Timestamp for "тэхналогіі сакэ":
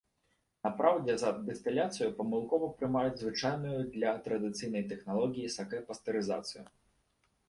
4.95-5.83